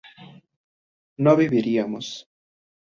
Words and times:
no 1.23 1.35
viviríamos 1.41 2.07